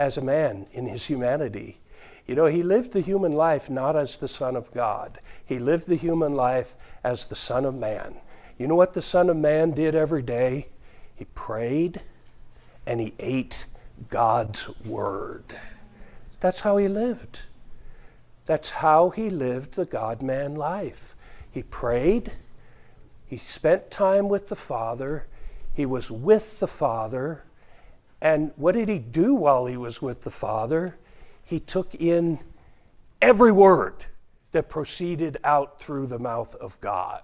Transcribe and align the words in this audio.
as 0.00 0.16
a 0.16 0.22
man 0.22 0.66
in 0.72 0.86
his 0.86 1.04
humanity. 1.04 1.78
You 2.26 2.34
know, 2.34 2.46
he 2.46 2.62
lived 2.62 2.92
the 2.92 3.02
human 3.02 3.32
life 3.32 3.68
not 3.68 3.96
as 3.96 4.16
the 4.16 4.28
Son 4.28 4.56
of 4.56 4.72
God, 4.72 5.20
he 5.44 5.58
lived 5.58 5.86
the 5.86 5.96
human 5.96 6.34
life 6.34 6.74
as 7.04 7.26
the 7.26 7.36
Son 7.36 7.66
of 7.66 7.74
Man. 7.74 8.14
You 8.56 8.66
know 8.66 8.74
what 8.74 8.94
the 8.94 9.02
Son 9.02 9.28
of 9.28 9.36
Man 9.36 9.72
did 9.72 9.94
every 9.94 10.22
day? 10.22 10.68
He 11.14 11.26
prayed 11.26 12.00
and 12.86 12.98
he 12.98 13.12
ate 13.18 13.66
God's 14.08 14.70
Word. 14.86 15.44
That's 16.40 16.60
how 16.60 16.78
he 16.78 16.88
lived. 16.88 17.42
That's 18.46 18.70
how 18.70 19.10
he 19.10 19.28
lived 19.28 19.74
the 19.74 19.84
God 19.84 20.22
man 20.22 20.54
life. 20.54 21.14
He 21.50 21.62
prayed, 21.62 22.32
he 23.26 23.36
spent 23.36 23.90
time 23.90 24.30
with 24.30 24.48
the 24.48 24.56
Father, 24.56 25.26
he 25.74 25.84
was 25.84 26.10
with 26.10 26.58
the 26.58 26.66
Father, 26.66 27.44
and 28.20 28.52
what 28.56 28.72
did 28.72 28.88
he 28.88 28.98
do 28.98 29.34
while 29.34 29.66
he 29.66 29.76
was 29.76 30.02
with 30.02 30.22
the 30.22 30.30
Father? 30.30 30.96
He 31.42 31.58
took 31.58 31.94
in 31.94 32.38
every 33.22 33.52
word 33.52 34.04
that 34.52 34.68
proceeded 34.68 35.38
out 35.44 35.80
through 35.80 36.06
the 36.06 36.18
mouth 36.18 36.54
of 36.56 36.80
God. 36.80 37.22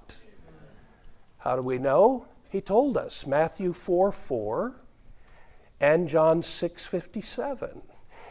How 1.39 1.57
do 1.57 1.63
we 1.63 1.79
know? 1.79 2.27
He 2.49 2.61
told 2.61 2.97
us 2.97 3.27
Matthew 3.27 3.73
4 3.73 4.13
4 4.13 4.75
and 5.81 6.09
John 6.09 6.43
6 6.43 6.87
57. 6.87 7.83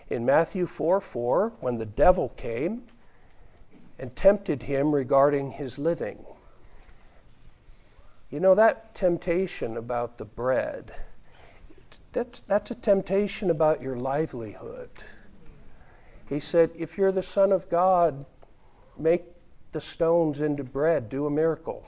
In 0.10 0.26
Matthew 0.26 0.66
4 0.66 1.02
4, 1.02 1.54
when 1.60 1.78
the 1.78 1.86
devil 1.86 2.30
came 2.30 2.84
and 4.00 4.16
tempted 4.16 4.64
him 4.64 4.94
regarding 4.94 5.52
his 5.52 5.78
living, 5.78 6.26
you 8.30 8.40
know 8.40 8.56
that 8.56 8.96
temptation 8.96 9.78
about 9.78 10.18
the 10.18 10.26
bread 10.26 10.94
that's, 12.16 12.40
that's 12.48 12.72
a 12.72 12.76
temptation 12.76 13.50
about 13.50 13.82
your 13.82 13.98
livelihood. 13.98 14.90
He 16.30 16.40
said, 16.40 16.72
If 16.74 16.98
you're 16.98 17.12
the 17.12 17.22
Son 17.22 17.52
of 17.52 17.70
God, 17.70 18.26
make 18.98 19.26
the 19.74 19.82
stones 19.82 20.40
into 20.40 20.64
bread, 20.64 21.10
do 21.10 21.26
a 21.26 21.30
miracle. 21.30 21.86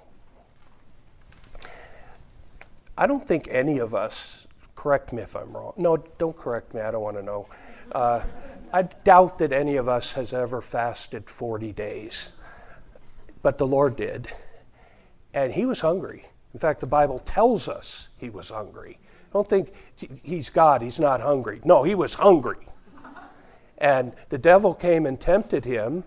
I 2.98 3.08
don't 3.08 3.26
think 3.26 3.48
any 3.50 3.78
of 3.78 3.96
us, 3.96 4.48
correct 4.76 5.14
me 5.14 5.22
if 5.22 5.34
I'm 5.34 5.56
wrong. 5.56 5.72
No, 5.78 5.96
don't 5.96 6.38
correct 6.38 6.74
me, 6.74 6.82
I 6.82 6.92
don't 6.92 7.02
want 7.02 7.16
to 7.16 7.24
know. 7.24 7.48
Uh, 7.94 8.22
I 8.74 8.82
doubt 8.82 9.38
that 9.38 9.54
any 9.54 9.78
of 9.78 9.88
us 9.88 10.14
has 10.14 10.34
ever 10.34 10.60
fasted 10.60 11.30
40 11.30 11.72
days, 11.72 12.34
but 13.42 13.58
the 13.58 13.68
Lord 13.68 13.96
did. 13.96 14.28
And 15.34 15.54
he 15.54 15.66
was 15.66 15.80
hungry. 15.80 16.26
In 16.54 16.60
fact, 16.60 16.82
the 16.82 16.88
Bible 16.88 17.20
tells 17.20 17.70
us 17.70 18.10
he 18.18 18.30
was 18.30 18.50
hungry. 18.50 19.00
Don't 19.34 19.48
think 19.48 19.74
he's 20.24 20.50
God, 20.50 20.82
he's 20.82 21.00
not 21.00 21.22
hungry. 21.22 21.62
No, 21.64 21.84
he 21.84 21.96
was 21.96 22.16
hungry. 22.16 22.68
And 23.78 24.14
the 24.30 24.38
devil 24.38 24.74
came 24.74 25.06
and 25.06 25.20
tempted 25.20 25.66
him, 25.66 26.04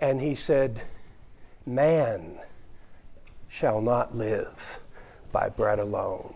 and 0.00 0.20
he 0.20 0.34
said, 0.34 0.82
Man 1.64 2.38
shall 3.48 3.80
not 3.80 4.16
live 4.16 4.80
by 5.30 5.48
bread 5.48 5.78
alone. 5.78 6.34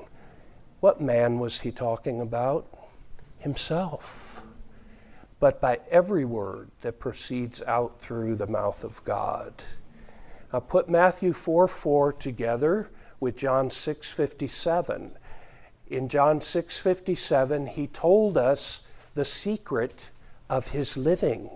What 0.81 1.01
man 1.01 1.39
was 1.39 1.61
he 1.61 1.73
talking 1.73 2.21
about? 2.21 2.67
Himself. 3.39 4.43
But 5.41 5.61
by 5.61 5.81
every 5.91 6.25
word 6.25 6.71
that 6.83 7.01
proceeds 7.01 7.63
out 7.63 8.01
through 8.01 8.37
the 8.37 8.47
mouth 8.47 8.85
of 8.85 9.03
God. 9.05 9.65
Now 10.53 10.61
put 10.61 10.89
Matthew 10.89 11.33
4 11.33 11.67
4 11.67 12.13
together 12.13 12.89
with 13.19 13.37
John 13.37 13.71
6 13.71 14.11
57 14.11 15.17
in 15.89 16.09
John 16.09 16.41
6:57 16.41 17.69
he 17.69 17.87
told 17.87 18.37
us 18.37 18.83
the 19.15 19.25
secret 19.25 20.11
of 20.49 20.69
his 20.69 20.97
living. 20.97 21.51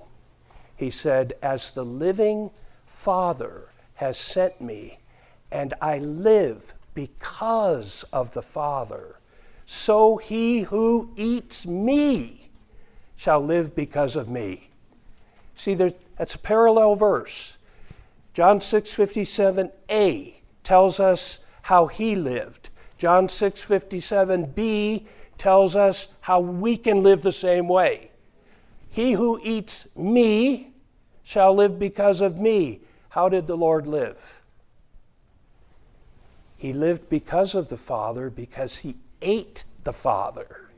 He 0.77 0.91
said, 0.91 1.35
"As 1.43 1.73
the 1.73 1.85
living 1.85 2.51
Father 2.87 3.69
has 3.95 4.17
sent 4.17 4.61
me, 4.61 4.99
and 5.51 5.75
I 5.81 5.99
live 5.99 6.75
because 6.95 8.05
of 8.13 8.33
the 8.33 8.43
Father, 8.43 9.17
so 9.67 10.17
he 10.17 10.61
who 10.61 11.11
eats 11.17 11.67
me 11.67 12.51
shall 13.17 13.41
live 13.41 13.75
because 13.75 14.17
of 14.17 14.29
me." 14.29 14.71
See, 15.55 15.75
that's 15.75 16.35
a 16.35 16.39
parallel 16.39 16.95
verse. 16.95 17.59
John 18.33 18.61
6:57a 18.61 20.37
tells 20.63 21.01
us 21.01 21.41
how 21.63 21.87
he 21.89 22.15
lived. 22.15 22.71
John 23.01 23.29
6:57b 23.29 25.07
tells 25.39 25.75
us 25.75 26.09
how 26.21 26.39
we 26.39 26.77
can 26.77 27.03
live 27.03 27.23
the 27.23 27.33
same 27.33 27.67
way. 27.67 28.11
He 28.91 29.13
who 29.13 29.41
eats 29.43 29.89
me 29.97 30.75
shall 31.23 31.55
live 31.55 31.79
because 31.79 32.21
of 32.21 32.39
me. 32.39 32.83
How 33.09 33.31
did 33.31 33.47
the 33.47 33.57
Lord 33.57 33.87
live? 33.87 34.43
He 36.59 36.75
lived 36.75 37.09
because 37.09 37.55
of 37.55 37.69
the 37.69 37.79
Father 37.79 38.29
because 38.29 38.77
he 38.77 38.97
ate 39.23 39.65
the 39.85 39.95
Father. 39.95 40.69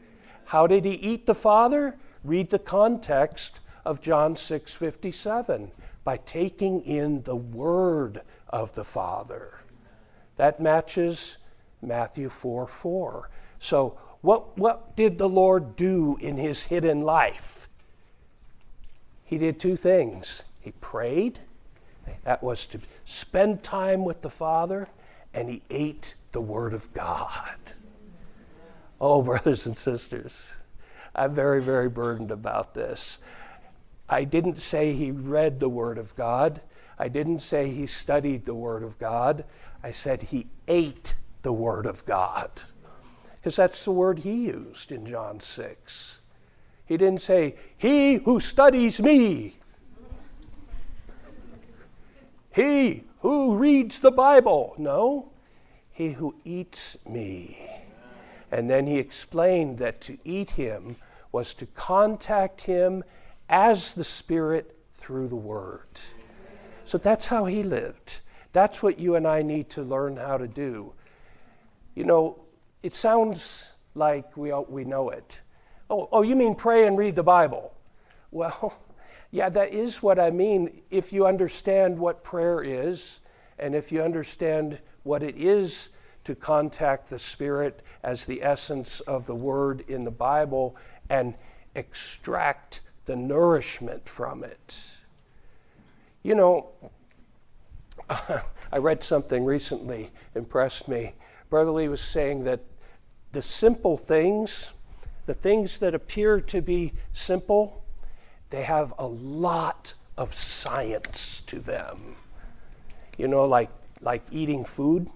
How 0.44 0.68
did 0.68 0.84
he 0.84 0.92
eat 0.92 1.26
the 1.26 1.34
Father? 1.34 1.98
Read 2.22 2.50
the 2.50 2.60
context 2.60 3.58
of 3.84 4.00
John 4.00 4.36
6:57 4.36 5.72
by 6.04 6.18
taking 6.18 6.82
in 6.82 7.24
the 7.24 7.34
word 7.34 8.22
of 8.48 8.74
the 8.74 8.84
Father. 8.84 9.54
That 10.36 10.60
matches 10.60 11.38
Matthew 11.82 12.28
4 12.28 12.66
4. 12.66 13.30
So, 13.58 13.98
what, 14.20 14.56
what 14.56 14.96
did 14.96 15.18
the 15.18 15.28
Lord 15.28 15.74
do 15.76 16.16
in 16.20 16.36
his 16.36 16.64
hidden 16.64 17.02
life? 17.02 17.68
He 19.24 19.36
did 19.36 19.58
two 19.58 19.76
things. 19.76 20.42
He 20.60 20.72
prayed, 20.72 21.40
that 22.24 22.42
was 22.42 22.66
to 22.66 22.80
spend 23.04 23.62
time 23.62 24.04
with 24.04 24.22
the 24.22 24.30
Father, 24.30 24.88
and 25.34 25.48
he 25.48 25.62
ate 25.70 26.14
the 26.32 26.40
Word 26.40 26.74
of 26.74 26.92
God. 26.92 27.56
Oh, 29.00 29.22
brothers 29.24 29.66
and 29.66 29.76
sisters, 29.76 30.52
I'm 31.14 31.34
very, 31.34 31.62
very 31.62 31.88
burdened 31.88 32.30
about 32.30 32.74
this. 32.74 33.18
I 34.08 34.24
didn't 34.24 34.58
say 34.58 34.92
he 34.92 35.10
read 35.10 35.58
the 35.58 35.68
Word 35.68 35.98
of 35.98 36.14
God. 36.14 36.60
I 36.98 37.08
didn't 37.08 37.40
say 37.40 37.70
he 37.70 37.86
studied 37.86 38.44
the 38.44 38.54
Word 38.54 38.82
of 38.82 38.98
God. 38.98 39.44
I 39.82 39.90
said 39.90 40.22
he 40.22 40.46
ate 40.68 41.14
the 41.42 41.52
Word 41.52 41.86
of 41.86 42.04
God. 42.06 42.62
Because 43.42 43.56
that's 43.56 43.84
the 43.84 43.90
word 43.90 44.20
he 44.20 44.46
used 44.46 44.92
in 44.92 45.04
John 45.04 45.40
6. 45.40 46.20
He 46.86 46.96
didn't 46.96 47.22
say, 47.22 47.56
He 47.76 48.14
who 48.16 48.38
studies 48.38 49.00
me, 49.00 49.56
he 52.54 53.04
who 53.20 53.56
reads 53.56 54.00
the 54.00 54.10
Bible. 54.10 54.74
No, 54.78 55.32
he 55.90 56.12
who 56.12 56.34
eats 56.44 56.96
me. 57.08 57.68
And 58.50 58.68
then 58.68 58.86
he 58.86 58.98
explained 58.98 59.78
that 59.78 60.00
to 60.02 60.18
eat 60.24 60.52
him 60.52 60.96
was 61.32 61.54
to 61.54 61.66
contact 61.66 62.60
him 62.60 63.02
as 63.48 63.94
the 63.94 64.04
Spirit 64.04 64.76
through 64.92 65.28
the 65.28 65.36
Word. 65.36 65.88
So 66.84 66.98
that's 66.98 67.26
how 67.26 67.46
he 67.46 67.62
lived. 67.62 68.20
That's 68.52 68.82
what 68.82 68.98
you 68.98 69.14
and 69.14 69.26
I 69.26 69.40
need 69.40 69.70
to 69.70 69.82
learn 69.82 70.16
how 70.16 70.36
to 70.36 70.46
do. 70.46 70.92
You 71.94 72.04
know, 72.04 72.38
it 72.82 72.94
sounds 72.94 73.72
like 73.94 74.36
we, 74.36 74.52
we 74.68 74.84
know 74.84 75.10
it. 75.10 75.40
Oh, 75.90 76.08
oh, 76.10 76.22
you 76.22 76.36
mean 76.36 76.54
pray 76.54 76.86
and 76.86 76.96
read 76.96 77.14
the 77.16 77.22
Bible? 77.22 77.74
Well, 78.34 78.80
yeah, 79.30 79.50
that 79.50 79.74
is 79.74 80.02
what 80.02 80.18
I 80.18 80.30
mean. 80.30 80.80
If 80.90 81.12
you 81.12 81.26
understand 81.26 81.98
what 81.98 82.24
prayer 82.24 82.62
is, 82.62 83.20
and 83.58 83.74
if 83.74 83.92
you 83.92 84.00
understand 84.00 84.78
what 85.02 85.22
it 85.22 85.36
is 85.36 85.90
to 86.24 86.34
contact 86.34 87.10
the 87.10 87.18
Spirit 87.18 87.82
as 88.02 88.24
the 88.24 88.42
essence 88.42 89.00
of 89.00 89.26
the 89.26 89.34
Word 89.34 89.84
in 89.86 90.04
the 90.04 90.10
Bible 90.10 90.76
and 91.10 91.34
extract 91.74 92.80
the 93.04 93.16
nourishment 93.16 94.08
from 94.08 94.44
it. 94.44 94.98
You 96.22 96.34
know, 96.34 96.68
I 98.08 98.78
read 98.78 99.02
something 99.02 99.44
recently, 99.44 100.10
impressed 100.34 100.88
me. 100.88 101.14
Brother 101.52 101.70
Lee 101.72 101.88
was 101.88 102.00
saying 102.00 102.44
that 102.44 102.60
the 103.32 103.42
simple 103.42 103.98
things, 103.98 104.72
the 105.26 105.34
things 105.34 105.80
that 105.80 105.94
appear 105.94 106.40
to 106.40 106.62
be 106.62 106.94
simple, 107.12 107.84
they 108.48 108.62
have 108.62 108.94
a 108.98 109.06
lot 109.06 109.92
of 110.16 110.32
science 110.32 111.42
to 111.48 111.58
them. 111.58 112.16
You 113.18 113.28
know, 113.28 113.44
like, 113.44 113.68
like 114.00 114.22
eating 114.30 114.64
food. 114.64 115.10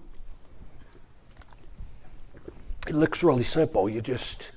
It 2.87 2.93
looks 2.93 3.23
really 3.23 3.41
simple. 3.41 3.89
You 3.89 3.99
just 3.99 4.51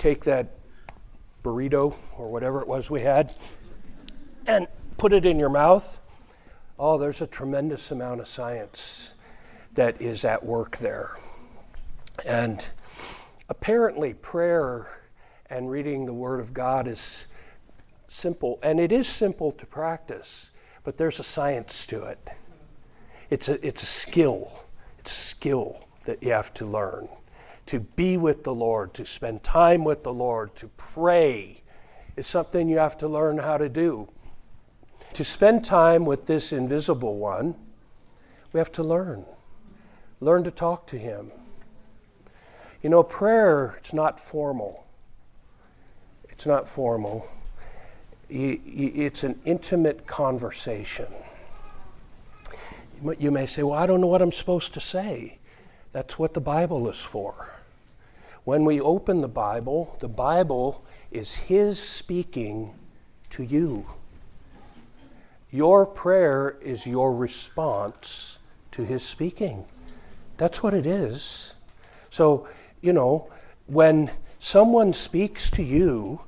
take 0.00 0.24
that 0.24 0.48
burrito 1.44 1.94
or 2.18 2.28
whatever 2.28 2.60
it 2.60 2.66
was 2.66 2.90
we 2.90 3.02
had 3.02 3.34
and 4.48 4.66
put 4.96 5.12
it 5.12 5.24
in 5.24 5.38
your 5.38 5.48
mouth. 5.48 6.00
Oh, 6.76 6.98
there's 6.98 7.22
a 7.22 7.26
tremendous 7.28 7.92
amount 7.92 8.20
of 8.20 8.26
science 8.26 9.12
that 9.80 10.02
is 10.02 10.26
at 10.26 10.44
work 10.44 10.76
there. 10.76 11.16
And 12.26 12.62
apparently, 13.48 14.12
prayer 14.12 14.86
and 15.48 15.70
reading 15.70 16.04
the 16.04 16.12
Word 16.12 16.38
of 16.38 16.52
God 16.52 16.86
is 16.86 17.26
simple, 18.06 18.58
and 18.62 18.78
it 18.78 18.92
is 18.92 19.08
simple 19.08 19.52
to 19.52 19.64
practice, 19.64 20.50
but 20.84 20.98
there's 20.98 21.18
a 21.18 21.24
science 21.24 21.86
to 21.86 22.02
it. 22.02 22.28
It's 23.30 23.48
a, 23.48 23.66
it's 23.66 23.82
a 23.82 23.86
skill. 23.86 24.52
It's 24.98 25.12
a 25.12 25.14
skill 25.14 25.88
that 26.04 26.22
you 26.22 26.32
have 26.32 26.52
to 26.54 26.66
learn. 26.66 27.08
To 27.64 27.80
be 27.80 28.18
with 28.18 28.44
the 28.44 28.54
Lord, 28.54 28.92
to 28.92 29.06
spend 29.06 29.42
time 29.42 29.82
with 29.82 30.02
the 30.02 30.12
Lord, 30.12 30.54
to 30.56 30.68
pray 30.76 31.62
is 32.16 32.26
something 32.26 32.68
you 32.68 32.76
have 32.76 32.98
to 32.98 33.08
learn 33.08 33.38
how 33.38 33.56
to 33.56 33.70
do. 33.70 34.10
To 35.14 35.24
spend 35.24 35.64
time 35.64 36.04
with 36.04 36.26
this 36.26 36.52
invisible 36.52 37.16
one, 37.16 37.54
we 38.52 38.58
have 38.58 38.72
to 38.72 38.82
learn. 38.82 39.24
Learn 40.20 40.44
to 40.44 40.50
talk 40.50 40.86
to 40.88 40.98
him. 40.98 41.32
You 42.82 42.90
know, 42.90 43.02
prayer, 43.02 43.76
it's 43.78 43.92
not 43.92 44.20
formal. 44.20 44.86
It's 46.28 46.46
not 46.46 46.68
formal. 46.68 47.26
It's 48.28 49.24
an 49.24 49.40
intimate 49.44 50.06
conversation. 50.06 51.06
You 53.18 53.30
may 53.30 53.46
say, 53.46 53.62
Well, 53.62 53.78
I 53.78 53.86
don't 53.86 54.00
know 54.00 54.06
what 54.06 54.22
I'm 54.22 54.32
supposed 54.32 54.72
to 54.74 54.80
say. 54.80 55.38
That's 55.92 56.18
what 56.18 56.34
the 56.34 56.40
Bible 56.40 56.88
is 56.88 57.00
for. 57.00 57.54
When 58.44 58.64
we 58.64 58.80
open 58.80 59.20
the 59.20 59.28
Bible, 59.28 59.96
the 60.00 60.08
Bible 60.08 60.84
is 61.10 61.34
His 61.34 61.78
speaking 61.78 62.74
to 63.30 63.42
you. 63.42 63.86
Your 65.50 65.84
prayer 65.84 66.56
is 66.62 66.86
your 66.86 67.14
response 67.14 68.38
to 68.72 68.82
His 68.82 69.02
speaking. 69.02 69.64
That's 70.40 70.62
what 70.62 70.72
it 70.72 70.86
is. 70.86 71.54
So, 72.08 72.48
you 72.80 72.94
know, 72.94 73.28
when 73.66 74.10
someone 74.38 74.94
speaks 74.94 75.50
to 75.50 75.62
you, 75.62 76.22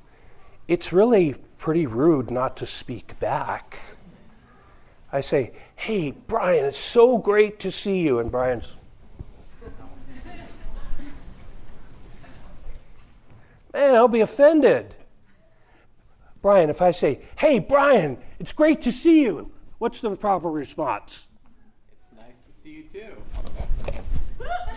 it's 0.67 0.93
really 0.93 1.33
pretty 1.57 1.87
rude 1.87 2.29
not 2.29 2.55
to 2.57 2.67
speak 2.67 3.19
back. 3.19 3.79
I 5.11 5.21
say, 5.21 5.53
Hey, 5.75 6.11
Brian, 6.11 6.63
it's 6.65 6.77
so 6.77 7.17
great 7.17 7.57
to 7.61 7.71
see 7.71 8.01
you. 8.01 8.19
And 8.19 8.29
Brian's, 8.29 8.75
Man, 13.73 13.95
I'll 13.95 14.07
be 14.07 14.21
offended. 14.21 14.93
Brian, 16.39 16.69
if 16.69 16.83
I 16.83 16.91
say, 16.91 17.21
Hey, 17.39 17.57
Brian, 17.57 18.19
it's 18.37 18.51
great 18.51 18.79
to 18.83 18.91
see 18.91 19.23
you, 19.23 19.51
what's 19.79 20.01
the 20.01 20.15
proper 20.15 20.51
response? 20.51 21.25
It's 21.99 22.11
nice 22.15 22.37
to 22.45 22.51
see 22.51 22.69
you 22.69 22.83
too. 22.83 23.15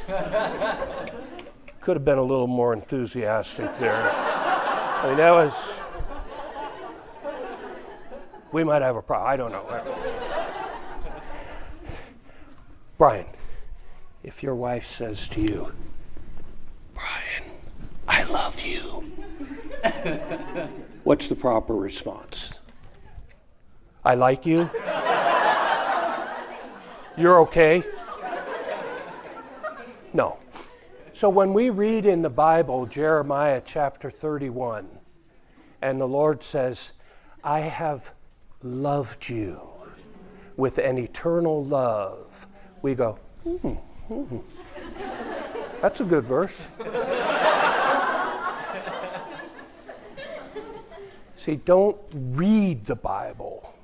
Could 1.81 1.97
have 1.97 2.05
been 2.05 2.19
a 2.19 2.23
little 2.23 2.47
more 2.47 2.73
enthusiastic 2.73 3.77
there. 3.79 4.13
I 4.13 5.09
mean, 5.09 5.17
that 5.17 5.33
was. 5.33 5.53
We 8.53 8.63
might 8.63 8.83
have 8.83 8.95
a 8.95 9.03
problem. 9.03 9.29
I 9.29 9.37
don't 9.37 9.51
know. 9.51 9.65
Brian, 12.99 13.27
if 14.23 14.43
your 14.45 14.55
wife 14.55 14.87
says 14.87 15.29
to 15.29 15.41
you, 15.41 15.73
Brian, 16.95 17.51
I 18.07 18.23
love 18.23 18.61
you, 18.65 19.05
what's 21.05 21.27
the 21.27 21.35
proper 21.35 21.75
response? 21.75 22.55
I 24.05 24.15
like 24.15 24.47
you? 24.47 24.71
You're 27.17 27.41
okay? 27.41 27.83
No. 30.17 30.39
So 31.13 31.29
when 31.29 31.53
we 31.53 31.69
read 31.69 32.07
in 32.07 32.23
the 32.23 32.31
Bible, 32.31 32.87
Jeremiah 32.87 33.61
chapter 33.63 34.11
31, 34.11 34.89
and 35.83 36.01
the 36.01 36.09
Lord 36.09 36.43
says, 36.43 36.95
I 37.45 37.61
have 37.61 38.15
loved 38.63 39.29
you 39.29 39.61
with 40.57 40.79
an 40.79 40.97
eternal 40.97 41.63
love, 41.63 42.47
we 42.81 42.95
go, 42.95 43.19
hmm, 43.43 43.75
hmm. 44.09 44.39
That's 45.83 46.01
a 46.01 46.05
good 46.05 46.25
verse. 46.25 46.71
See, 51.35 51.57
don't 51.57 51.99
read 52.15 52.87
the 52.87 52.97
Bible, 52.97 53.75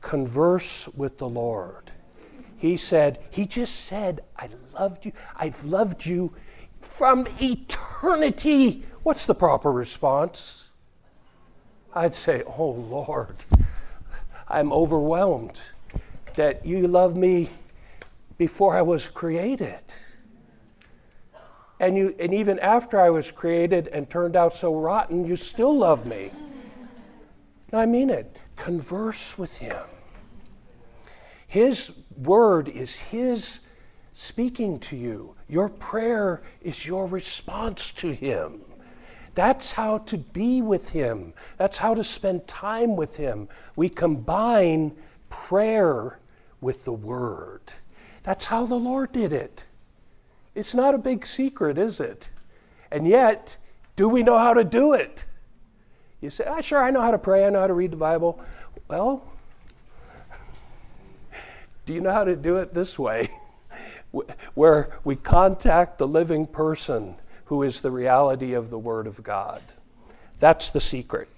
converse 0.00 0.88
with 0.96 1.18
the 1.18 1.28
Lord. 1.28 1.92
He 2.60 2.76
said, 2.76 3.20
He 3.30 3.46
just 3.46 3.86
said, 3.86 4.20
I 4.36 4.50
loved 4.78 5.06
you. 5.06 5.12
I've 5.34 5.64
loved 5.64 6.04
you 6.04 6.34
from 6.82 7.26
eternity. 7.40 8.84
What's 9.02 9.24
the 9.24 9.34
proper 9.34 9.72
response? 9.72 10.68
I'd 11.94 12.14
say, 12.14 12.42
Oh 12.46 12.72
Lord, 12.72 13.36
I'm 14.46 14.74
overwhelmed 14.74 15.58
that 16.34 16.66
you 16.66 16.86
love 16.86 17.16
me 17.16 17.48
before 18.36 18.76
I 18.76 18.82
was 18.82 19.08
created. 19.08 19.80
And, 21.80 21.96
you, 21.96 22.14
and 22.18 22.34
even 22.34 22.58
after 22.58 23.00
I 23.00 23.08
was 23.08 23.30
created 23.30 23.88
and 23.88 24.10
turned 24.10 24.36
out 24.36 24.52
so 24.52 24.74
rotten, 24.74 25.24
you 25.24 25.36
still 25.36 25.74
love 25.74 26.04
me. 26.04 26.30
No, 27.72 27.78
I 27.78 27.86
mean 27.86 28.10
it. 28.10 28.36
Converse 28.56 29.38
with 29.38 29.56
Him. 29.56 29.78
His 31.46 31.90
word 32.20 32.68
is 32.68 32.96
His 32.96 33.60
speaking 34.12 34.78
to 34.80 34.96
you. 34.96 35.34
Your 35.48 35.68
prayer 35.68 36.42
is 36.62 36.86
your 36.86 37.06
response 37.06 37.92
to 37.94 38.12
Him. 38.12 38.62
That's 39.34 39.72
how 39.72 39.98
to 39.98 40.18
be 40.18 40.60
with 40.60 40.90
Him. 40.90 41.32
That's 41.56 41.78
how 41.78 41.94
to 41.94 42.04
spend 42.04 42.46
time 42.46 42.96
with 42.96 43.16
Him. 43.16 43.48
We 43.76 43.88
combine 43.88 44.92
prayer 45.28 46.18
with 46.60 46.84
the 46.84 46.92
Word. 46.92 47.72
That's 48.22 48.46
how 48.46 48.66
the 48.66 48.74
Lord 48.74 49.12
did 49.12 49.32
it. 49.32 49.64
It's 50.54 50.74
not 50.74 50.94
a 50.94 50.98
big 50.98 51.24
secret, 51.24 51.78
is 51.78 52.00
it? 52.00 52.30
And 52.90 53.06
yet, 53.06 53.56
do 53.96 54.08
we 54.08 54.22
know 54.22 54.36
how 54.36 54.52
to 54.52 54.64
do 54.64 54.94
it? 54.94 55.24
You 56.20 56.28
say, 56.28 56.44
ah, 56.46 56.60
sure, 56.60 56.82
I 56.82 56.90
know 56.90 57.00
how 57.00 57.12
to 57.12 57.18
pray, 57.18 57.46
I 57.46 57.50
know 57.50 57.60
how 57.60 57.66
to 57.66 57.74
read 57.74 57.92
the 57.92 57.96
Bible. 57.96 58.40
Well, 58.88 59.26
do 61.86 61.94
you 61.94 62.00
know 62.00 62.12
how 62.12 62.24
to 62.24 62.36
do 62.36 62.56
it 62.56 62.74
this 62.74 62.98
way? 62.98 63.30
Where 64.54 64.98
we 65.04 65.16
contact 65.16 65.98
the 65.98 66.08
living 66.08 66.46
person 66.46 67.16
who 67.46 67.62
is 67.62 67.80
the 67.80 67.90
reality 67.90 68.52
of 68.52 68.70
the 68.70 68.78
Word 68.78 69.06
of 69.06 69.22
God. 69.22 69.60
That's 70.38 70.70
the 70.70 70.80
secret. 70.80 71.28